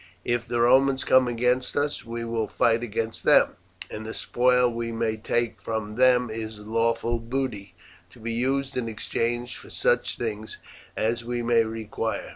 [0.25, 3.57] If the Romans come against us we will fight against them,
[3.91, 7.75] and the spoil we may take from them is lawful booty,
[8.09, 10.57] to be used in exchange for such things
[10.97, 12.29] as we may require.